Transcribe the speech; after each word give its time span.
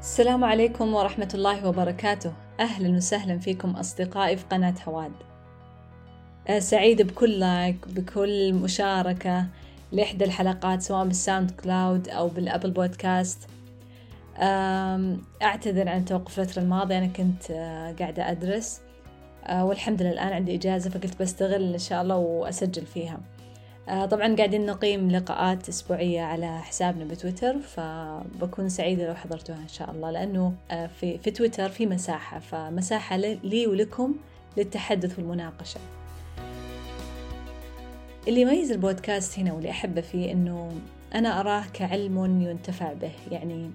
السلام 0.00 0.44
عليكم 0.44 0.94
ورحمة 0.94 1.28
الله 1.34 1.68
وبركاته. 1.68 2.32
أهلا 2.60 2.96
وسهلا 2.96 3.38
فيكم 3.38 3.70
أصدقائي 3.70 4.36
في 4.36 4.44
قناة 4.50 4.74
هواد 4.88 5.12
آه، 6.48 6.58
سعيدة 6.58 7.04
بكل 7.04 7.38
like 7.40 7.88
بكل 7.88 8.52
مشاركة 8.52 9.46
لإحدى 9.92 10.24
الحلقات 10.24 10.82
سواء 10.82 11.06
بال 11.06 11.50
SoundCloud 11.50 12.08
أو 12.08 12.28
بال 12.28 12.40
Apple 12.40 12.70
Podcast. 12.70 13.48
أعتذر 15.42 15.88
عن 15.88 16.04
توقف 16.04 16.38
الفترة 16.38 16.62
الماضية 16.62 16.98
أنا 16.98 17.06
كنت 17.06 17.50
آه، 17.50 17.92
قاعدة 17.92 18.30
أدرس. 18.30 18.80
آه، 19.44 19.64
والحمد 19.64 20.02
لله 20.02 20.12
الآن 20.12 20.32
عندي 20.32 20.54
إجازة 20.54 20.90
فقلت 20.90 21.22
بستغل 21.22 21.72
إن 21.72 21.78
شاء 21.78 22.02
الله 22.02 22.16
وأسجل 22.16 22.86
فيها. 22.86 23.20
طبعا 23.88 24.36
قاعدين 24.36 24.66
نقيم 24.66 25.10
لقاءات 25.10 25.68
أسبوعية 25.68 26.20
على 26.20 26.58
حسابنا 26.58 27.04
بتويتر 27.04 27.58
فبكون 27.58 28.68
سعيدة 28.68 29.08
لو 29.08 29.14
حضرتوها 29.14 29.58
إن 29.58 29.68
شاء 29.68 29.90
الله 29.90 30.10
لأنه 30.10 30.54
في, 31.00 31.18
في 31.18 31.30
تويتر 31.30 31.68
في 31.68 31.86
مساحة 31.86 32.38
فمساحة 32.38 33.16
لي 33.16 33.66
ولكم 33.66 34.14
للتحدث 34.56 35.18
والمناقشة. 35.18 35.80
اللي 38.28 38.40
يميز 38.40 38.72
البودكاست 38.72 39.38
هنا 39.38 39.52
واللي 39.52 39.70
أحبه 39.70 40.00
فيه 40.00 40.32
إنه 40.32 40.72
أنا 41.14 41.40
أراه 41.40 41.64
كعلم 41.72 42.42
ينتفع 42.42 42.92
به 42.92 43.12
يعني 43.30 43.70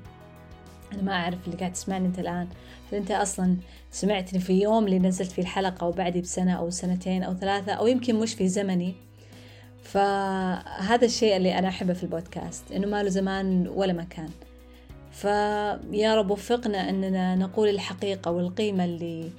أنا 0.93 1.02
ما 1.02 1.11
أعرف 1.13 1.38
اللي 1.47 1.57
قاعد 1.57 1.73
تسمعني 1.73 2.07
أنت 2.07 2.19
الآن 2.19 2.47
هل 2.91 2.97
أنت 2.97 3.11
أصلا 3.11 3.57
سمعتني 3.91 4.39
في 4.39 4.61
يوم 4.61 4.85
اللي 4.85 4.99
نزلت 4.99 5.31
فيه 5.31 5.41
الحلقة 5.41 5.88
وبعدي 5.88 6.21
بسنة 6.21 6.53
أو 6.53 6.69
سنتين 6.69 7.23
أو 7.23 7.33
ثلاثة 7.33 7.73
أو 7.73 7.88
يمكن 7.88 8.16
مش 8.16 8.33
في 8.33 8.47
زمني 8.47 8.95
فهذا 9.83 11.05
الشيء 11.05 11.37
اللي 11.37 11.59
أنا 11.59 11.67
أحبه 11.67 11.93
في 11.93 12.03
البودكاست 12.03 12.71
إنه 12.71 12.87
ما 12.87 13.03
له 13.03 13.09
زمان 13.09 13.67
ولا 13.67 13.93
مكان 13.93 14.29
فيا 15.11 16.15
رب 16.15 16.31
وفقنا 16.31 16.89
أننا 16.89 17.35
نقول 17.35 17.69
الحقيقة 17.69 18.31
والقيمة 18.31 18.85
اللي 18.85 19.30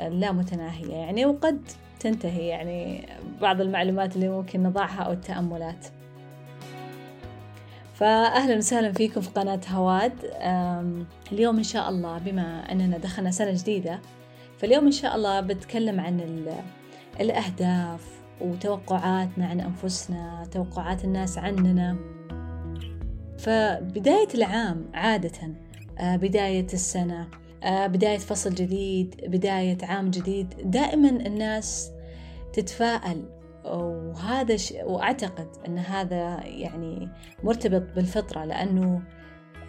لا 0.00 0.32
متناهية 0.32 0.94
يعني 0.94 1.26
وقد 1.26 1.62
تنتهي 2.00 2.46
يعني 2.46 3.08
بعض 3.40 3.60
المعلومات 3.60 4.16
اللي 4.16 4.28
ممكن 4.28 4.62
نضعها 4.62 5.02
أو 5.02 5.12
التأملات. 5.12 5.86
فأهلا 7.94 8.56
وسهلا 8.56 8.92
فيكم 8.92 9.20
في 9.20 9.30
قناة 9.30 9.60
هواد. 9.68 10.12
اليوم 11.32 11.56
إن 11.56 11.62
شاء 11.62 11.88
الله 11.88 12.18
بما 12.18 12.72
أننا 12.72 12.98
دخلنا 12.98 13.30
سنة 13.30 13.52
جديدة 13.52 14.00
فاليوم 14.58 14.84
إن 14.84 14.92
شاء 14.92 15.16
الله 15.16 15.40
بتكلم 15.40 16.00
عن 16.00 16.46
الأهداف 17.20 18.19
وتوقعاتنا 18.40 19.46
عن 19.46 19.60
أنفسنا 19.60 20.48
توقعات 20.52 21.04
الناس 21.04 21.38
عننا. 21.38 21.96
فبداية 23.38 24.28
العام 24.34 24.90
عادة 24.94 25.54
آه، 25.98 26.16
بداية 26.16 26.66
السنة 26.72 27.28
آه، 27.62 27.86
بداية 27.86 28.18
فصل 28.18 28.54
جديد 28.54 29.20
بداية 29.26 29.78
عام 29.82 30.10
جديد 30.10 30.54
دائما 30.70 31.08
الناس 31.08 31.90
تتفائل. 32.52 33.40
وهذا 33.64 34.56
ش... 34.56 34.74
وأعتقد 34.82 35.48
أن 35.68 35.78
هذا 35.78 36.46
يعني 36.46 37.08
مرتبط 37.44 37.82
بالفطرة 37.96 38.44
لأنه 38.44 39.02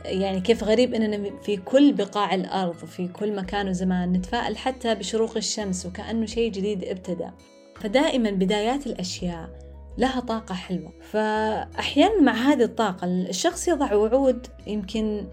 يعني 0.05 0.41
كيف 0.41 0.63
غريب 0.63 0.93
أننا 0.93 1.39
في 1.41 1.57
كل 1.57 1.93
بقاع 1.93 2.35
الأرض 2.35 2.75
في 2.75 3.07
كل 3.07 3.35
مكان 3.35 3.69
وزمان 3.69 4.11
نتفائل 4.11 4.57
حتى 4.57 4.95
بشروق 4.95 5.37
الشمس 5.37 5.85
وكأنه 5.85 6.25
شيء 6.25 6.51
جديد 6.51 6.83
ابتدأ. 6.83 7.33
فدائما 7.81 8.31
بدايات 8.31 8.87
الأشياء 8.87 9.49
لها 9.97 10.19
طاقة 10.19 10.55
حلوة. 10.55 10.93
فأحيانا 11.01 12.21
مع 12.21 12.33
هذه 12.33 12.63
الطاقة 12.63 13.07
الشخص 13.07 13.67
يضع 13.67 13.93
وعود 13.93 14.47
يمكن 14.67 15.27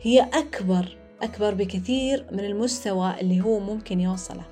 هي 0.00 0.20
أكبر 0.20 0.96
أكبر 1.22 1.54
بكثير 1.54 2.26
من 2.32 2.44
المستوى 2.44 3.14
اللي 3.20 3.40
هو 3.40 3.58
ممكن 3.58 4.00
يوصله. 4.00 4.44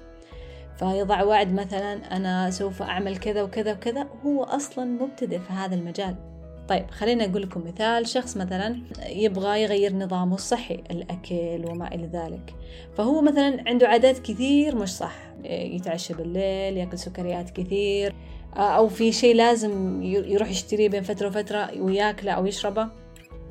فيضع 0.77 1.23
وعد 1.23 1.53
مثلا 1.53 2.17
أنا 2.17 2.51
سوف 2.51 2.83
أعمل 2.83 3.17
كذا 3.17 3.43
وكذا 3.43 3.73
وكذا 3.73 4.07
هو 4.27 4.43
أصلا 4.45 4.85
مبتدئ 4.85 5.39
في 5.39 5.53
هذا 5.53 5.75
المجال. 5.75 6.34
طيب 6.69 6.91
خلينا 6.91 7.25
أقول 7.25 7.43
لكم 7.43 7.63
مثال. 7.67 8.09
شخص 8.09 8.37
مثلا 8.37 8.79
يبغى 9.07 9.63
يغير 9.63 9.97
نظامه 9.97 10.35
الصحي 10.35 10.75
الأكل 10.75 11.65
وما 11.71 11.95
إلى 11.95 12.07
ذلك. 12.07 12.55
فهو 12.97 13.23
مثلا 13.23 13.65
عنده 13.67 13.89
عادات 13.89 14.19
كثير 14.19 14.77
مش 14.77 14.89
صح. 14.89 15.17
يتعشى 15.45 16.15
بالليل 16.15 16.77
يأكل 16.77 16.99
سكريات 16.99 17.51
كثير 17.51 18.15
أو 18.57 18.89
في 18.89 19.13
شيء 19.13 19.35
لازم 19.35 20.03
يروح 20.03 20.51
يشتريه 20.51 20.89
بين 20.89 21.03
فترة 21.03 21.29
وفترة 21.29 21.71
وياكله 21.83 22.33
أو 22.33 22.47
يشربه. 22.47 22.89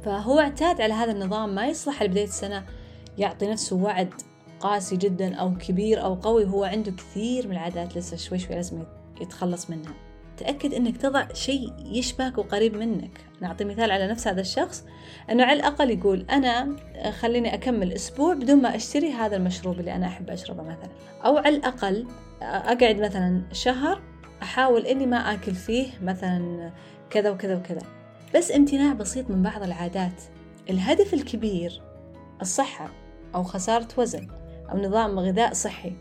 فهو 0.04 0.40
اعتاد 0.40 0.82
على 0.82 0.94
هذا 0.94 1.12
النظام 1.12 1.56
ما 1.56 1.68
يصلح 1.68 2.04
لبداية 2.04 2.24
السنة. 2.24 2.66
يعطي 3.18 3.48
نفسه 3.48 3.76
وعد 3.76 4.14
قاسي 4.60 4.98
جدا 4.98 5.36
أو 5.36 5.58
كبير 5.58 6.04
أو 6.04 6.14
قوي. 6.14 6.46
هو 6.46 6.64
عنده 6.64 6.92
كثير 6.92 7.48
من 7.48 7.54
العادات 7.54 7.98
لسه 7.98 8.18
شوي 8.18 8.40
شوي 8.40 8.56
لازم 8.56 8.84
يتخلص 9.22 9.70
منها. 9.70 9.94
تأكد 10.38 10.74
أنك 10.74 10.98
تضع 10.98 11.34
شيء 11.34 11.74
يشبهك 11.86 12.38
وقريب 12.38 12.76
منك. 12.76 13.20
نعطي 13.42 13.66
مثال 13.66 13.92
على 13.92 14.08
نفس 14.08 14.28
هذا 14.28 14.42
الشخص. 14.42 14.86
أنه 15.32 15.44
على 15.44 15.60
الأقل 15.60 15.90
يقول 15.90 16.26
أنا 16.30 16.76
خليني 17.12 17.54
أكمل 17.54 17.94
أسبوع 17.94 18.34
بدون 18.34 18.62
ما 18.62 18.76
أشتري 18.76 19.12
هذا 19.12 19.36
المشروب 19.36 19.80
اللي 19.80 19.96
أنا 19.96 20.08
أحب 20.08 20.30
أشربه 20.30 20.64
مثلا. 20.64 20.90
أو 21.26 21.38
على 21.38 21.56
الأقل 21.56 22.08
أقعد 22.42 23.00
مثلا 23.00 23.42
شهر 23.52 24.02
أحاول 24.44 24.86
إني 24.86 25.06
ما 25.06 25.18
آكل 25.18 25.56
فيه 25.56 25.88
مثلا 26.02 26.72
كذا 27.10 27.30
وكذا 27.30 27.56
وكذا. 27.56 27.82
بس 28.36 28.52
امتناع 28.52 28.94
بسيط 28.94 29.30
من 29.30 29.44
بعض 29.44 29.64
العادات. 29.64 30.22
الهدف 30.70 31.14
الكبير 31.14 31.82
الصحة 32.42 32.90
أو 33.36 33.44
خسارة 33.44 33.88
وزن 33.98 34.28
أو 34.72 34.78
نظام 34.78 35.20
غذاء 35.20 35.54
صحي. 35.54 35.94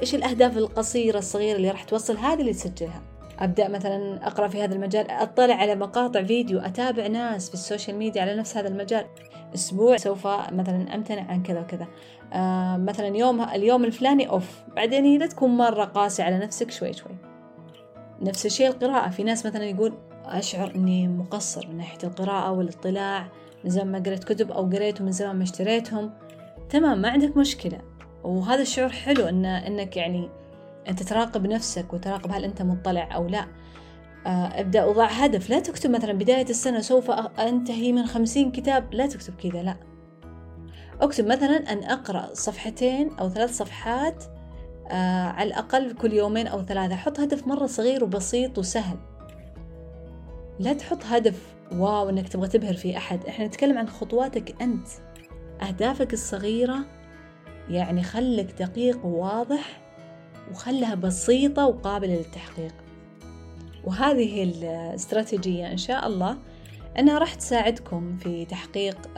إيش 0.00 0.14
الأهداف 0.14 0.56
القصيرة 0.56 1.18
الصغيرة 1.18 1.56
اللي 1.56 1.70
راح 1.70 1.84
توصل 1.84 2.16
هذه 2.16 2.40
اللي 2.40 2.52
تسجلها؟ 2.52 3.02
أبدأ 3.38 3.68
مثلا 3.68 4.26
أقرأ 4.26 4.48
في 4.48 4.64
هذا 4.64 4.74
المجال 4.74 5.10
أطلع 5.10 5.54
على 5.54 5.74
مقاطع 5.74 6.22
فيديو 6.22 6.58
أتابع 6.58 7.06
ناس 7.06 7.48
في 7.48 7.54
ال 7.54 7.60
social 7.60 7.96
media 7.96 8.22
على 8.22 8.34
نفس 8.34 8.56
هذا 8.56 8.68
المجال. 8.68 9.06
أسبوع 9.54 9.96
سوف 9.96 10.26
مثلا 10.26 10.94
أمتنع 10.94 11.22
عن 11.22 11.42
كذا 11.42 11.60
وكذا. 11.60 11.86
آه 12.32 12.76
مثلا 12.76 13.16
يوم 13.16 13.40
اليوم 13.40 13.84
الفلاني 13.84 14.28
أوف. 14.28 14.62
بعدين 14.76 15.04
هي 15.04 15.18
لا 15.18 15.26
تكون 15.26 15.56
مرة 15.56 15.84
قاسي 15.84 16.22
على 16.22 16.38
نفسك 16.38 16.70
شوي 16.70 16.92
شوي. 16.92 17.16
نفس 18.22 18.46
الشيء 18.46 18.68
القراءة. 18.68 19.10
في 19.10 19.22
ناس 19.22 19.46
مثلا 19.46 19.64
يقول 19.64 19.94
أشعر 20.24 20.74
أني 20.74 21.08
مقصر 21.08 21.68
من 21.68 21.76
ناحية 21.76 21.98
القراءة 22.04 22.50
والاطلاع 22.50 23.28
من 23.64 23.70
زمان 23.70 23.92
ما 23.92 23.98
قريت 23.98 24.24
كتب 24.24 24.50
أو 24.50 24.70
قريت 24.70 25.00
ومن 25.00 25.12
زمان 25.12 25.36
ما 25.36 25.42
اشتريتهم. 25.42 26.10
تمام 26.70 27.00
ما 27.02 27.08
عندك 27.08 27.36
مشكلة. 27.36 27.78
وهذا 28.24 28.62
الشعور 28.62 28.88
حلو 28.88 29.28
إن 29.28 29.44
إنك 29.44 29.96
يعني 29.96 30.28
أنت 30.88 31.02
تراقب 31.02 31.46
نفسك 31.46 31.92
وتراقب 31.92 32.32
هل 32.32 32.44
أنت 32.44 32.62
مطلع 32.62 33.14
أو 33.14 33.26
لا. 33.26 33.46
آه، 34.26 34.60
ابدأ 34.60 34.84
وضع 34.84 35.06
هدف. 35.06 35.50
لا 35.50 35.60
تكتب 35.60 35.90
مثلا 35.90 36.12
بداية 36.12 36.50
السنة 36.50 36.80
سوف 36.80 37.10
أنتهي 37.10 37.92
من 37.92 38.06
خمسين 38.06 38.52
كتاب. 38.52 38.94
لا 38.94 39.06
تكتب 39.06 39.34
كذا 39.34 39.62
لا. 39.62 39.76
اكتب 41.00 41.26
مثلا 41.26 41.72
أن 41.72 41.84
أقرأ 41.84 42.34
صفحتين 42.34 43.10
أو 43.20 43.28
ثلاث 43.28 43.56
صفحات 43.56 44.24
آه 44.88 45.24
على 45.26 45.48
الأقل 45.48 45.92
كل 45.92 46.12
يومين 46.12 46.46
أو 46.46 46.62
ثلاثة. 46.62 46.96
حط 46.96 47.20
هدف 47.20 47.46
مرة 47.46 47.66
صغير 47.66 48.04
وبسيط 48.04 48.58
وسهل. 48.58 48.96
لا 50.58 50.72
تحط 50.72 51.04
هدف 51.04 51.54
واو 51.72 52.08
إنك 52.08 52.28
تبغى 52.28 52.48
تبهر 52.48 52.74
في 52.74 52.96
أحد. 52.96 53.26
إحنا 53.26 53.46
نتكلم 53.46 53.78
عن 53.78 53.88
خطواتك 53.88 54.62
أنت. 54.62 54.88
أهدافك 55.62 56.12
الصغيرة 56.12 56.78
يعني 57.68 58.02
خلك 58.02 58.62
دقيق 58.62 59.06
وواضح. 59.06 59.85
وخلها 60.50 60.94
بسيطة 60.94 61.66
وقابلة 61.66 62.14
للتحقيق. 62.14 62.74
وهذه 63.84 64.42
الاستراتيجية 64.42 65.72
إن 65.72 65.76
شاء 65.76 66.06
الله. 66.06 66.38
أنها 66.98 67.18
راح 67.18 67.34
تساعدكم 67.34 68.16
في 68.16 68.44
تحقيق 68.44 69.10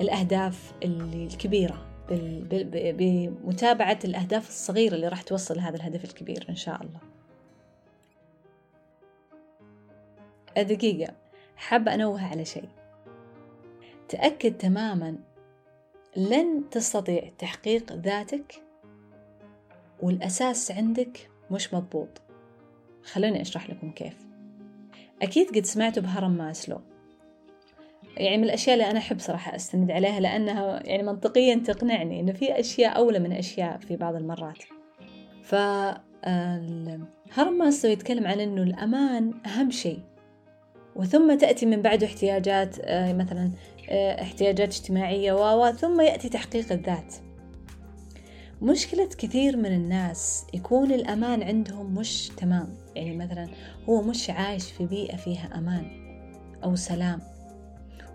الأهداف 0.00 0.72
الكبيرة 0.84 1.86
بمتابعة 2.92 3.98
الأهداف 4.04 4.48
الصغيرة 4.48 4.94
اللي 4.94 5.08
راح 5.08 5.22
توصل 5.22 5.56
لهذا 5.56 5.76
الهدف 5.76 6.04
الكبير 6.04 6.46
إن 6.48 6.56
شاء 6.56 6.80
الله. 6.82 7.00
دقيقة 10.64 11.14
حابة 11.56 11.94
أنوه 11.94 12.26
على 12.26 12.44
شيء. 12.44 12.68
تأكد 14.08 14.58
تماما 14.58 15.16
لن 16.16 16.64
تستطيع 16.70 17.30
تحقيق 17.38 17.92
ذاتك 17.92 18.63
والأساس 20.04 20.70
عندك 20.70 21.30
مش 21.50 21.74
مضبوط. 21.74 22.22
خلوني 23.04 23.40
أشرح 23.40 23.70
لكم 23.70 23.90
كيف. 23.90 24.16
أكيد 25.22 25.48
قد 25.56 25.64
سمعتوا 25.64 26.02
بهرم 26.02 26.30
ماسلو. 26.30 26.80
يعني 28.16 28.36
من 28.36 28.44
الأشياء 28.44 28.74
اللي 28.74 28.90
أنا 28.90 28.98
أحب 28.98 29.18
صراحة 29.18 29.56
أستند 29.56 29.90
عليها 29.90 30.20
لأنها 30.20 30.86
يعني 30.86 31.02
منطقيا 31.02 31.54
تقنعني 31.54 32.20
إنه 32.20 32.32
في 32.32 32.60
أشياء 32.60 32.96
أولى 32.96 33.18
من 33.18 33.32
أشياء 33.32 33.78
في 33.78 33.96
بعض 33.96 34.14
المرات. 34.14 34.58
ف 35.42 35.54
هرم 37.32 37.58
ماسلو 37.58 37.92
يتكلم 37.92 38.26
عن 38.26 38.40
إنه 38.40 38.62
الأمان 38.62 39.34
أهم 39.46 39.70
شيء. 39.70 40.00
وثم 40.96 41.34
تأتي 41.34 41.66
من 41.66 41.82
بعده 41.82 42.06
احتياجات 42.06 42.76
مثلا 42.90 43.50
احتياجات 44.20 44.68
اجتماعية 44.68 45.32
و 45.32 45.72
ثم 45.72 46.00
يأتي 46.00 46.28
تحقيق 46.28 46.72
الذات. 46.72 47.14
مشكلة 48.64 49.08
كثير 49.18 49.56
من 49.56 49.72
الناس 49.72 50.46
يكون 50.54 50.92
الأمان 50.92 51.42
عندهم 51.42 51.94
مش 51.94 52.28
تمام. 52.36 52.76
يعني 52.94 53.16
مثلا 53.16 53.48
هو 53.88 54.02
مش 54.02 54.30
عايش 54.30 54.72
في 54.72 54.86
بيئة 54.86 55.16
فيها 55.16 55.50
أمان 55.58 55.86
أو 56.64 56.76
سلام. 56.76 57.20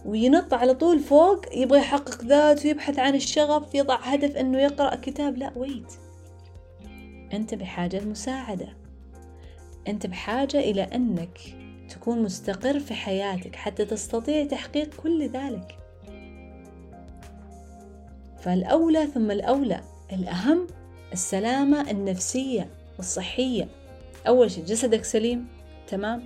وينط 0.05 0.53
على 0.53 0.73
طول 0.73 0.99
فوق 0.99 1.57
يبغى 1.57 1.79
يحقق 1.79 2.23
ذات 2.23 2.65
ويبحث 2.65 2.99
عن 2.99 3.15
الشغف 3.15 3.75
يضع 3.75 3.95
هدف 3.95 4.35
إنه 4.35 4.59
يقرأ 4.59 4.95
كتاب. 4.95 5.37
لا 5.37 5.51
ويت 5.55 5.93
أنت 7.33 7.55
بحاجة 7.55 7.99
لمساعدة. 7.99 8.69
أنت 9.87 10.07
بحاجة 10.07 10.59
إلى 10.59 10.81
إنك 10.81 11.39
تكون 11.89 12.21
مستقر 12.23 12.79
في 12.79 12.93
حياتك 12.93 13.55
حتى 13.55 13.85
تستطيع 13.85 14.45
تحقيق 14.45 14.95
كل 14.95 15.29
ذلك. 15.29 15.75
فالأولى 18.39 19.07
ثم 19.07 19.31
الأولى. 19.31 19.81
الأهم 20.13 20.67
السلامة 21.13 21.91
النفسية 21.91 22.69
والصحية. 22.97 23.67
أول 24.27 24.51
شيء 24.51 24.65
جسدك 24.65 25.03
سليم 25.03 25.47
تمام؟ 25.87 26.23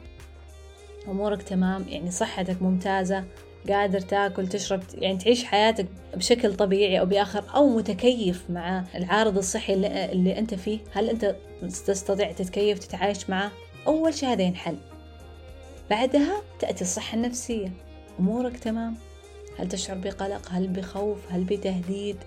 أمورك 1.07 1.43
تمام 1.43 1.85
يعني 1.89 2.11
صحتك 2.11 2.61
ممتازة 2.61 3.23
قادر 3.69 3.99
تاكل 3.99 4.47
تشرب 4.47 4.81
يعني 4.93 5.17
تعيش 5.17 5.43
حياتك 5.43 5.85
بشكل 6.15 6.55
طبيعي 6.55 6.99
أو 6.99 7.05
بآخر 7.05 7.43
أو 7.55 7.69
متكيف 7.69 8.43
مع 8.49 8.83
العارض 8.95 9.37
الصحي 9.37 9.73
اللي, 9.73 10.11
اللي 10.11 10.39
أنت 10.39 10.53
فيه. 10.53 10.79
هل 10.91 11.09
أنت 11.09 11.35
تستطيع 11.61 12.31
تتكيف 12.31 12.79
تتعايش 12.79 13.29
معه؟ 13.29 13.51
أول 13.87 14.13
شيء 14.13 14.29
هذا 14.29 14.41
ينحل. 14.41 14.77
بعدها 15.89 16.41
تأتي 16.59 16.81
الصحة 16.81 17.15
النفسية. 17.15 17.71
أمورك 18.19 18.57
تمام؟ 18.57 18.95
هل 19.59 19.67
تشعر 19.67 19.97
بقلق؟ 19.97 20.49
هل 20.51 20.67
بخوف؟ 20.67 21.17
هل 21.31 21.43
بتهديد؟ 21.43 22.17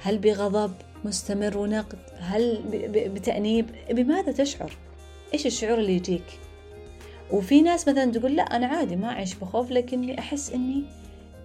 هل 0.00 0.18
بغضب 0.18 0.72
مستمر 1.04 1.58
ونقد 1.58 1.98
هل 2.18 2.62
بتأنيب؟ 3.14 3.66
بماذا 3.90 4.32
تشعر؟ 4.32 4.72
إيش 5.34 5.46
الشعور 5.46 5.78
اللي 5.78 5.94
يجيك؟ 5.96 6.38
وفي 7.30 7.62
ناس 7.62 7.88
مثلا 7.88 8.12
تقول 8.12 8.36
لا 8.36 8.42
أنا 8.42 8.66
عادي 8.66 8.96
ما 8.96 9.08
أعيش 9.08 9.34
بخوف 9.34 9.70
لكني 9.70 10.18
أحس 10.18 10.52
إني 10.52 10.84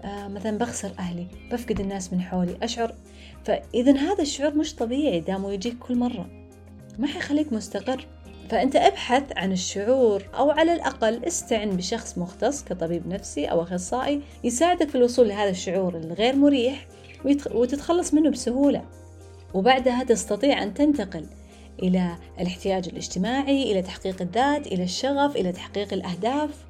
آه 0.04 0.28
مثلا 0.28 0.58
بخسر 0.58 0.92
أهلي 1.00 1.28
بفقد 1.52 1.80
الناس 1.80 2.14
من 2.14 2.22
حولي 2.22 2.58
أشعر. 2.64 2.94
فإذا 3.46 3.98
هذا 3.98 4.22
الشعور 4.22 4.56
مش 4.56 4.76
طبيعي 4.76 5.20
دامه 5.20 5.52
يجيك 5.52 5.78
كل 5.80 5.96
مرة. 5.96 6.30
ما 7.00 7.08
حيخليك 7.08 7.54
مستقر. 7.54 8.08
فأنت 8.50 8.76
أبحث 8.76 9.24
عن 9.38 9.52
الشعور 9.52 10.24
أو 10.38 10.52
على 10.52 10.74
الأقل 10.74 11.26
استعن 11.26 11.70
بشخص 11.70 12.18
مختص 12.18 12.64
كطبيب 12.64 13.08
نفسي 13.08 13.46
أو 13.46 13.62
أخصائي 13.62 14.22
يساعدك 14.44 14.90
في 14.90 14.96
الوصول 14.96 15.28
لهذا 15.28 15.50
الشعور 15.50 15.98
الغير 15.98 16.36
مريح 16.36 16.88
وتتخلص 17.52 18.14
منه 18.14 18.30
بسهولة. 18.30 18.86
وبعدها 19.54 20.04
تستطيع 20.04 20.64
أن 20.64 20.74
تنتقل 20.74 21.26
إلى 21.84 22.16
الاحتياج 22.40 22.90
الاجتماعي 22.90 23.72
إلى 23.72 23.82
تحقيق 23.82 24.22
الذات 24.22 24.68
إلى 24.68 24.84
الشغف 24.84 25.36
إلى 25.36 25.52
تحقيق 25.52 25.94
الأهداف. 25.94 26.66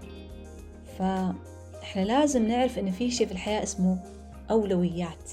فإحنا 0.97 2.01
لازم 2.01 2.47
نعرف 2.47 2.79
إن 2.79 2.91
في 2.91 3.11
شيء 3.11 3.27
في 3.27 3.33
الحياة 3.33 3.63
اسمه 3.63 3.99
أولويات. 4.51 5.31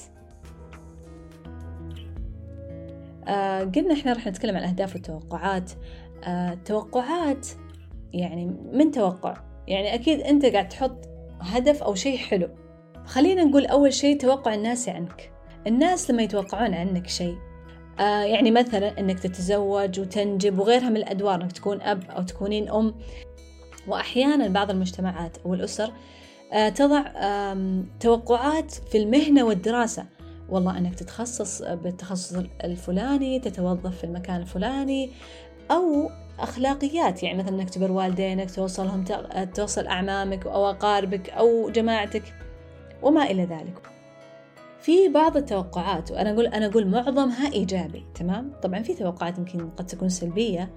آه 3.28 3.60
قلنا 3.64 3.94
إحنا 3.94 4.12
راح 4.12 4.26
نتكلم 4.26 4.56
عن 4.56 4.62
الأهداف 4.62 4.94
والتوقعات 4.94 5.72
آه 6.24 6.58
توقعات 6.64 7.48
يعني 8.12 8.46
من 8.72 8.90
توقع؟ 8.90 9.36
يعني 9.68 9.94
أكيد 9.94 10.20
أنت 10.20 10.46
قاعد 10.46 10.68
تحط 10.68 11.08
هدف 11.40 11.82
أو 11.82 11.94
شيء 11.94 12.18
حلو. 12.18 12.48
خلينا 13.06 13.44
نقول 13.44 13.66
أول 13.66 13.92
شيء 13.92 14.18
توقع 14.18 14.54
الناس 14.54 14.88
عنك. 14.88 15.32
الناس 15.66 16.10
لما 16.10 16.22
يتوقعون 16.22 16.74
عنك 16.74 17.06
شيء 17.06 17.36
آه 18.00 18.22
يعني 18.22 18.50
مثلا 18.50 19.00
إنك 19.00 19.18
تتزوج 19.18 20.00
وتنجب 20.00 20.58
وغيرها 20.58 20.88
من 20.88 20.96
الأدوار 20.96 21.42
إنك 21.42 21.52
تكون 21.52 21.82
أب 21.82 22.10
أو 22.10 22.22
تكونين 22.22 22.70
أم. 22.70 22.94
واحيانا 23.88 24.48
بعض 24.48 24.70
المجتمعات 24.70 25.38
أو 25.46 25.54
الاسر 25.54 25.92
آه 26.52 26.68
تضع 26.68 27.02
توقعات 28.00 28.70
في 28.72 28.98
المهنة 28.98 29.44
والدراسة. 29.44 30.06
والله 30.48 30.78
إنك 30.78 30.94
تتخصص 30.94 31.62
بالتخصص 31.62 32.36
الفلاني 32.64 33.40
تتوظف 33.40 33.98
في 33.98 34.04
المكان 34.04 34.40
الفلاني 34.40 35.10
أو 35.70 36.10
أخلاقيات. 36.38 37.22
يعني 37.22 37.38
مثلا 37.38 37.54
إنك 37.54 37.70
تبر 37.70 37.92
والدينك 37.92 38.50
توصلهم 38.50 39.04
توصل 39.54 39.86
أعمامك 39.86 40.46
أو 40.46 40.70
أقاربك 40.70 41.30
أو 41.30 41.70
جماعتك. 41.70 42.45
وما 43.02 43.22
إلى 43.22 43.44
ذلك. 43.44 43.78
في 44.81 45.08
بعض 45.08 45.37
التوقعات 45.37 46.10
وأنا 46.10 46.31
أقول 46.31 46.46
أنا 46.46 46.66
أقول 46.66 46.87
معظمها 46.87 47.52
إيجابي 47.52 48.04
تمام؟ 48.14 48.52
طبعا 48.62 48.82
في 48.82 48.94
توقعات 48.94 49.38
يمكن 49.38 49.70
قد 49.70 49.87
تكون 49.87 50.08
سلبية. 50.08 50.70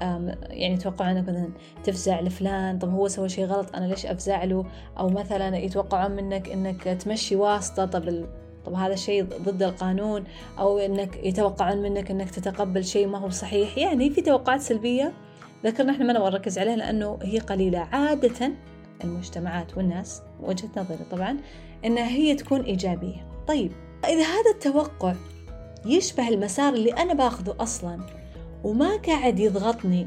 يعني 0.00 0.74
يتوقعون 0.74 1.22
مثلا 1.22 1.48
تفزع 1.84 2.20
لفلان 2.20 2.78
طب 2.78 2.90
هو 2.90 3.08
سوى 3.08 3.28
شيء 3.28 3.44
غلط 3.44 3.76
أنا 3.76 3.86
ليش 3.86 4.06
أفزع 4.06 4.44
له؟ 4.44 4.66
أو 4.98 5.08
مثلا 5.08 5.56
يتوقعون 5.56 6.10
منك 6.10 6.48
إنك 6.48 6.82
تمشي 6.82 7.36
واسطة 7.36 7.84
طب 7.86 8.24
طب 8.64 8.74
هذا 8.74 8.92
الشيء 8.92 9.24
ضد 9.24 9.62
القانون 9.62 10.24
أو 10.58 10.78
إنك 10.78 11.24
يتوقعون 11.24 11.82
منك 11.82 12.10
إنك 12.10 12.30
تتقبل 12.30 12.84
شيء 12.84 13.06
ما 13.06 13.18
هو 13.18 13.30
صحيح. 13.30 13.78
يعني 13.78 14.10
في 14.10 14.20
توقعات 14.20 14.60
سلبية 14.60 15.12
ذكرنا 15.64 15.92
إحنا 15.92 16.04
ما 16.04 16.12
نبغى 16.12 16.30
نركز 16.30 16.58
عليها 16.58 16.76
لأنه 16.76 17.18
هي 17.22 17.38
قليلة. 17.38 17.78
عادة 17.78 18.52
المجتمعات 19.04 19.76
والناس 19.76 20.22
وجهة 20.40 20.68
نظري 20.76 21.04
طبعا 21.10 21.36
انها 21.84 22.08
هي 22.08 22.34
تكون 22.34 22.60
إيجابية. 22.60 23.26
طيب 23.46 23.72
إذا 24.04 24.22
هذا 24.22 24.50
التوقع 24.54 25.14
يشبه 25.86 26.28
المسار 26.28 26.74
اللي 26.74 26.92
أنا 26.92 27.14
باخذه 27.14 27.56
أصلا 27.60 28.00
وما 28.64 28.96
قاعد 28.96 29.38
يضغطني 29.38 30.06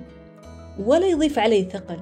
ولا 0.80 1.08
يضيف 1.08 1.40
علي 1.40 1.64
ثقل 1.64 2.00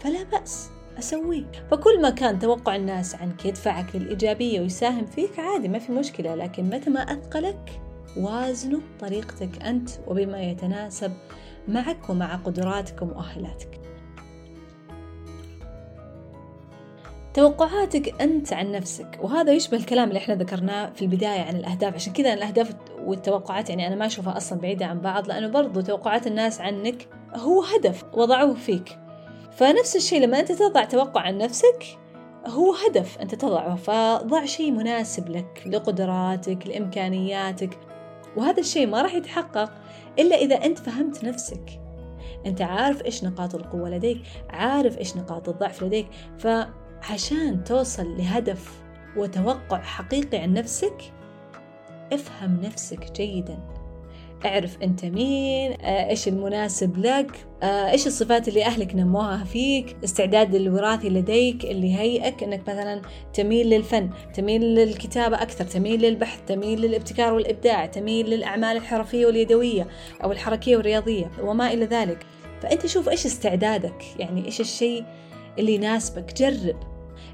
فلا 0.00 0.22
بأس 0.22 0.70
أسويه. 0.98 1.50
فكل 1.70 2.02
ما 2.02 2.10
كان 2.10 2.38
توقع 2.38 2.76
الناس 2.76 3.14
عنك 3.14 3.46
يدفعك 3.46 3.96
للإيجابية 3.96 4.60
ويساهم 4.60 5.06
فيك 5.06 5.38
عادي 5.38 5.68
ما 5.68 5.78
في 5.78 5.92
مشكلة 5.92 6.34
لكن 6.34 6.64
متى 6.64 6.90
ما 6.90 7.00
أثقلك 7.00 7.80
وازنه 8.16 8.80
بطريقتك 8.96 9.62
أنت 9.62 9.90
وبما 10.06 10.40
يتناسب 10.40 11.12
معك 11.68 12.10
ومع 12.10 12.34
قدراتك 12.34 13.02
ومؤهلاتك. 13.02 13.77
توقعاتك 17.38 18.20
أنت 18.20 18.52
عن 18.52 18.72
نفسك. 18.72 19.18
وهذا 19.20 19.52
يشبه 19.52 19.76
الكلام 19.76 20.08
اللي 20.08 20.18
إحنا 20.18 20.34
ذكرناه 20.34 20.90
في 20.90 21.02
البداية 21.02 21.40
عن 21.40 21.56
الأهداف. 21.56 21.94
عشان 21.94 22.12
كذا 22.12 22.34
الأهداف 22.34 22.74
والتوقعات 23.04 23.70
يعني 23.70 23.86
أنا 23.86 23.94
ما 23.94 24.06
أشوفها 24.06 24.36
أصلا 24.36 24.58
بعيدة 24.58 24.86
عن 24.86 25.00
بعض 25.00 25.28
لأنه 25.28 25.48
برضو 25.48 25.80
توقعات 25.80 26.26
الناس 26.26 26.60
عنك 26.60 27.08
هو 27.34 27.62
هدف 27.62 28.04
وضعوه 28.14 28.54
فيك. 28.54 28.98
فنفس 29.52 29.96
الشيء 29.96 30.20
لما 30.20 30.40
أنت 30.40 30.52
تضع 30.52 30.84
توقع 30.84 31.20
عن 31.20 31.38
نفسك 31.38 31.84
هو 32.46 32.74
هدف 32.74 33.18
أنت 33.18 33.34
تضعه. 33.34 33.74
فضع 33.74 34.44
شيء 34.44 34.70
مناسب 34.70 35.28
لك 35.28 35.62
لقدراتك 35.66 36.66
لإمكانياتك. 36.66 37.78
وهذا 38.36 38.60
الشيء 38.60 38.86
ما 38.86 39.02
راح 39.02 39.14
يتحقق 39.14 39.72
إلا 40.18 40.36
إذا 40.36 40.64
أنت 40.64 40.78
فهمت 40.78 41.24
نفسك. 41.24 41.80
أنت 42.46 42.62
عارف 42.62 43.04
إيش 43.04 43.24
نقاط 43.24 43.54
القوة 43.54 43.90
لديك 43.90 44.22
عارف 44.50 44.98
إيش 44.98 45.16
نقاط 45.16 45.48
الضعف 45.48 45.82
لديك. 45.82 46.06
ف 46.38 46.46
عشان 47.02 47.64
توصل 47.64 48.16
لهدف 48.16 48.82
وتوقع 49.16 49.82
حقيقي 49.82 50.38
عن 50.38 50.52
نفسك 50.52 51.12
افهم 52.12 52.60
نفسك 52.62 53.12
جيدا. 53.12 53.58
اعرف 54.46 54.82
أنت 54.82 55.04
مين 55.04 55.72
آه، 55.72 56.10
إيش 56.10 56.28
المناسب 56.28 56.98
لك 56.98 57.46
آه، 57.62 57.90
إيش 57.90 58.06
الصفات 58.06 58.48
اللي 58.48 58.64
أهلك 58.64 58.94
نموها 58.94 59.44
فيك 59.44 59.96
استعداد 60.04 60.54
الوراثي 60.54 61.08
لديك 61.08 61.64
اللي 61.64 61.94
هيئك 61.98 62.42
إنك 62.42 62.60
مثلا 62.68 63.02
تميل 63.34 63.70
للفن 63.70 64.10
تميل 64.34 64.62
للكتابة 64.62 65.42
أكثر 65.42 65.64
تميل 65.64 66.02
للبحث 66.02 66.38
تميل 66.46 66.80
للابتكار 66.80 67.32
والإبداع 67.32 67.86
تميل 67.86 68.30
للأعمال 68.30 68.76
الحرفية 68.76 69.26
واليدوية 69.26 69.86
أو 70.24 70.32
الحركية 70.32 70.76
والرياضية 70.76 71.30
وما 71.42 71.72
إلى 71.72 71.84
ذلك. 71.84 72.26
فأنت 72.62 72.86
شوف 72.86 73.08
إيش 73.08 73.26
استعدادك 73.26 74.04
يعني 74.18 74.46
إيش 74.46 74.60
الشيء 74.60 75.04
اللي 75.58 75.74
يناسبك 75.74 76.34
جرب. 76.34 76.76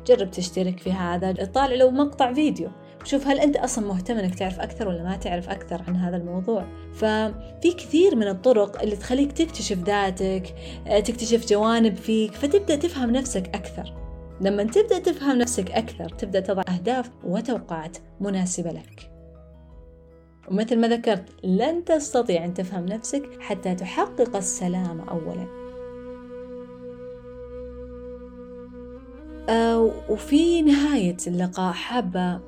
جرب 0.07 0.31
تشترك 0.31 0.81
في 0.81 0.93
هذا. 0.93 1.33
طالع 1.33 1.75
لو 1.75 1.91
مقطع 1.91 2.33
فيديو. 2.33 2.69
شوف 3.05 3.27
هل 3.27 3.41
أنت 3.41 3.57
أصلا 3.57 3.87
مهتم 3.87 4.17
أنك 4.17 4.35
تعرف 4.35 4.61
أكثر 4.61 4.89
ولا 4.89 5.03
ما 5.03 5.17
تعرف 5.17 5.49
أكثر 5.49 5.83
عن 5.89 5.97
هذا 5.97 6.17
الموضوع. 6.17 6.67
ففي 6.93 7.73
كثير 7.79 8.17
من 8.17 8.29
الطرق 8.29 8.83
اللي 8.83 8.97
تخليك 8.97 9.33
تكتشف 9.33 9.79
ذاتك 9.79 10.55
تكتشف 10.87 11.47
جوانب 11.47 11.97
فيك 11.97 12.35
فتبدأ 12.35 12.77
تفهم 12.77 13.11
نفسك 13.11 13.49
أكثر. 13.55 13.95
لما 14.41 14.63
تبدأ 14.63 14.99
تفهم 14.99 15.39
نفسك 15.39 15.71
أكثر 15.71 16.09
تبدأ 16.09 16.41
تضع 16.41 16.63
أهداف 16.69 17.11
وتوقعات 17.25 17.97
مناسبة 18.21 18.71
لك. 18.71 19.11
ومثل 20.51 20.79
ما 20.79 20.89
ذكرت 20.89 21.25
لن 21.45 21.85
تستطيع 21.85 22.45
أن 22.45 22.55
تفهم 22.55 22.87
نفسك 22.87 23.29
حتى 23.41 23.75
تحقق 23.75 24.37
السلام 24.37 25.01
أولاً. 25.01 25.64
وفي 30.09 30.63
نهاية 30.63 31.17
اللقاء 31.27 31.73
حابة 31.73 32.41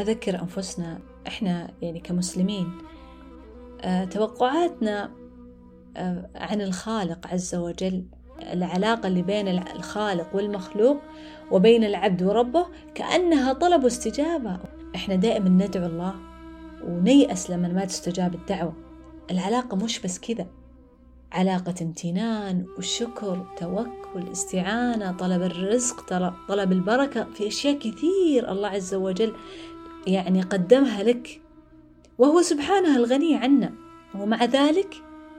أذكر 0.00 0.40
أنفسنا 0.42 0.98
إحنا 1.26 1.70
يعني 1.82 2.00
كمسلمين 2.00 2.72
آه 3.80 4.04
توقعاتنا 4.04 5.10
آه 5.96 6.30
عن 6.34 6.60
الخالق 6.60 7.26
عز 7.26 7.54
وجل 7.54 8.04
العلاقة 8.52 9.06
اللي 9.06 9.22
بين 9.22 9.48
الخالق 9.48 10.36
والمخلوق 10.36 10.96
وبين 11.50 11.84
العبد 11.84 12.22
وربه 12.22 12.66
كأنها 12.94 13.52
طلب 13.52 13.84
واستجابة 13.84 14.58
إحنا 14.94 15.14
دائما 15.14 15.48
ندعو 15.48 15.86
الله 15.86 16.14
ونيأس 16.84 17.50
لما 17.50 17.68
ما 17.68 17.84
تستجاب 17.84 18.34
الدعوة. 18.34 18.72
العلاقة 19.30 19.76
مش 19.76 20.00
بس 20.00 20.18
كذا. 20.18 20.46
علاقة 21.32 21.74
امتنان 21.82 22.66
وشكر 22.78 23.46
توكل 23.56 24.03
استعانة 24.22 25.12
طلب 25.12 25.42
الرزق 25.42 26.08
طلب 26.48 26.72
البركة 26.72 27.26
في 27.34 27.46
أشياء 27.46 27.78
كثير 27.78 28.52
الله 28.52 28.68
عز 28.68 28.94
وجل 28.94 29.34
يعني 30.06 30.42
قدمها 30.42 31.02
لك. 31.02 31.40
وهو 32.18 32.42
سبحانه 32.42 32.96
الغني 32.96 33.36
عنا. 33.36 33.72
ومع 34.14 34.44
ذلك 34.44 34.94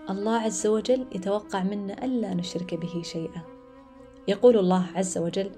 الله 0.10 0.36
عز 0.36 0.68
وجل 0.68 1.06
يتوقع 1.16 1.64
منا 1.64 2.06
ألا 2.06 2.34
نشرك 2.34 2.74
به 2.74 3.02
شيئا. 3.04 3.42
يقول 4.28 4.58
الله 4.58 4.86
عز 4.96 5.18
وجل 5.18 5.50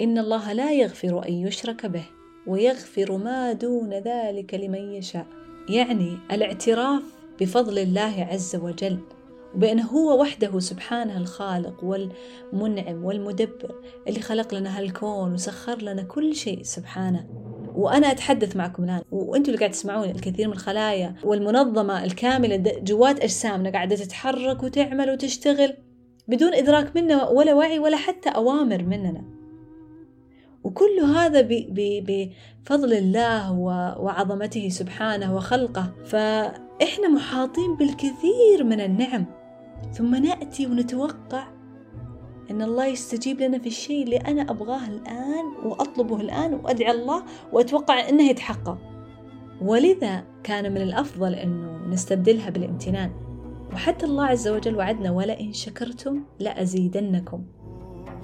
إن 0.00 0.18
الله 0.18 0.52
لا 0.52 0.72
يغفر 0.72 1.28
أن 1.28 1.32
يشرك 1.32 1.86
به 1.86 2.04
ويغفر 2.46 3.16
ما 3.16 3.52
دون 3.52 3.90
ذلك 3.92 4.54
لمن 4.54 4.92
يشاء. 4.92 5.26
يعني 5.68 6.18
الاعتراف 6.32 7.02
بفضل 7.40 7.78
الله 7.78 8.28
عز 8.30 8.56
وجل. 8.56 8.98
وبأنه 9.54 9.86
هو 9.86 10.20
وحده 10.20 10.58
سبحانه 10.58 11.16
الخالق 11.16 11.84
والمنعم 11.84 13.04
والمدبر 13.04 13.74
اللي 14.08 14.20
خلق 14.20 14.54
لنا 14.54 14.78
هالكون 14.78 15.32
وسخر 15.32 15.82
لنا 15.82 16.02
كل 16.02 16.34
شيء 16.34 16.62
سبحانه. 16.62 17.26
وأنا 17.74 18.10
أتحدث 18.10 18.56
معكم 18.56 18.84
الآن 18.84 19.02
وأنتم 19.10 19.48
اللي 19.48 19.58
قاعد 19.58 19.70
تسمعون 19.70 20.10
الكثير 20.10 20.46
من 20.46 20.52
الخلايا 20.52 21.14
والمنظمة 21.24 22.04
الكاملة 22.04 22.56
جوات 22.82 23.20
أجسامنا 23.20 23.70
قاعدة 23.70 23.96
تتحرك 23.96 24.62
وتعمل 24.62 25.10
وتشتغل 25.10 25.74
بدون 26.28 26.54
إدراك 26.54 26.96
منا 26.96 27.28
ولا 27.28 27.54
وعي 27.54 27.78
ولا 27.78 27.96
حتى 27.96 28.28
أوامر 28.28 28.82
مننا. 28.82 29.24
وكل 30.64 31.00
هذا 31.00 31.48
بفضل 31.80 32.92
الله 32.92 33.52
وعظمته 33.98 34.68
سبحانه 34.68 35.36
وخلقه. 35.36 35.92
فإحنا 36.04 37.08
محاطين 37.14 37.76
بالكثير 37.76 38.64
من 38.64 38.80
النعم. 38.80 39.41
ثم 39.92 40.14
نأتي 40.14 40.66
ونتوقع 40.66 41.46
أن 42.50 42.62
الله 42.62 42.86
يستجيب 42.86 43.40
لنا 43.40 43.58
في 43.58 43.66
الشيء 43.66 44.04
اللي 44.04 44.16
أنا 44.16 44.42
أبغاه 44.42 44.88
الآن 44.88 45.44
وأطلبه 45.64 46.20
الآن 46.20 46.54
وأدعي 46.54 46.90
الله 46.90 47.22
وأتوقع 47.52 48.08
أنه 48.08 48.28
يتحقق 48.30 48.78
ولذا 49.62 50.24
كان 50.44 50.72
من 50.72 50.82
الأفضل 50.82 51.34
أنه 51.34 51.86
نستبدلها 51.88 52.50
بالامتنان 52.50 53.10
وحتى 53.72 54.06
الله 54.06 54.24
عز 54.24 54.48
وجل 54.48 54.76
وعدنا 54.76 55.10
ولئن 55.10 55.52
شكرتم 55.52 56.24
لأزيدنكم 56.40 57.44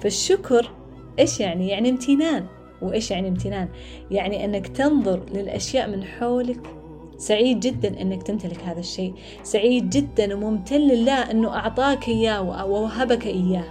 فالشكر 0.01 0.71
إيش 1.19 1.39
يعني؟ 1.39 1.69
يعني 1.69 1.89
امتنان 1.89 2.45
وإيش 2.81 3.11
يعني 3.11 3.27
امتنان؟ 3.27 3.69
يعني 4.11 4.45
أنك 4.45 4.67
تنظر 4.67 5.25
للأشياء 5.33 5.89
من 5.89 6.03
حولك 6.03 6.78
سعيد 7.19 7.59
جدا 7.59 8.01
أنك 8.01 8.23
تمتلك 8.23 8.63
هذا 8.63 8.79
الشيء. 8.79 9.13
سعيد 9.43 9.89
جدا 9.89 10.35
وممتن 10.35 10.81
لله 10.81 11.31
أنه 11.31 11.55
أعطاك 11.55 12.07
إياه 12.07 12.41
ووهبك 12.65 13.25
إياه. 13.25 13.63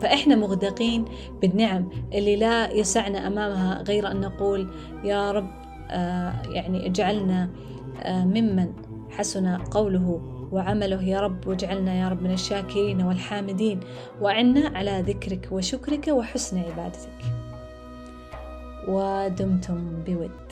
فإحنا 0.00 0.36
مغدقين 0.36 1.04
بالنعم 1.40 1.88
اللي 2.12 2.36
لا 2.36 2.72
يسعنا 2.72 3.26
أمامها 3.26 3.82
غير 3.82 4.10
أن 4.10 4.20
نقول 4.20 4.68
يا 5.04 5.32
رب 5.32 5.50
آه 5.90 6.42
يعني 6.50 6.86
اجعلنا 6.86 7.50
آه 8.02 8.24
ممن 8.24 8.72
حسن 9.10 9.56
قوله 9.56 10.20
وعمله. 10.52 11.02
يا 11.02 11.20
رب 11.20 11.46
واجعلنا 11.46 11.94
يا 11.94 12.08
رب 12.08 12.22
من 12.22 12.32
الشاكرين 12.32 13.02
والحامدين. 13.02 13.80
وعنا 14.20 14.78
على 14.78 15.04
ذكرك 15.06 15.48
وشكرك 15.52 16.08
وحسن 16.08 16.58
عبادتك. 16.58 17.18
ودمتم 18.88 20.02
بود. 20.06 20.47